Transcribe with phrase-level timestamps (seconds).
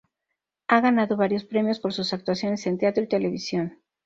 [0.67, 3.83] Ha ganado varios premios por sus actuaciones en teatro y televisión.